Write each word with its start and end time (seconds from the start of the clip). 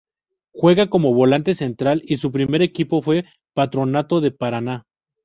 Juega 0.51 0.89
como 0.89 1.13
volante 1.13 1.53
central 1.53 2.01
y 2.07 2.17
su 2.17 2.31
primer 2.31 2.63
equipo 2.63 3.03
fue 3.03 3.25
Patronato 3.53 4.19
de 4.19 4.31
Paraná. 4.31 4.87